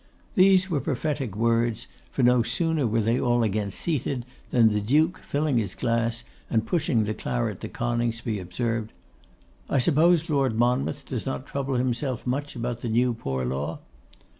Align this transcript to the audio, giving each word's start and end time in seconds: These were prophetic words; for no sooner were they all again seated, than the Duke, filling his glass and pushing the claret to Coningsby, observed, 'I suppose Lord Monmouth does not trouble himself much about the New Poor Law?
These 0.33 0.67
were 0.67 0.79
prophetic 0.79 1.35
words; 1.37 1.85
for 2.09 2.23
no 2.23 2.41
sooner 2.41 2.87
were 2.87 3.01
they 3.01 3.21
all 3.21 3.43
again 3.43 3.69
seated, 3.69 4.25
than 4.49 4.69
the 4.69 4.81
Duke, 4.81 5.19
filling 5.19 5.59
his 5.59 5.75
glass 5.75 6.23
and 6.49 6.65
pushing 6.65 7.03
the 7.03 7.13
claret 7.13 7.61
to 7.61 7.69
Coningsby, 7.69 8.39
observed, 8.39 8.93
'I 9.69 9.77
suppose 9.77 10.27
Lord 10.27 10.57
Monmouth 10.57 11.05
does 11.05 11.27
not 11.27 11.45
trouble 11.45 11.75
himself 11.75 12.25
much 12.25 12.55
about 12.55 12.79
the 12.79 12.89
New 12.89 13.13
Poor 13.13 13.45
Law? 13.45 13.77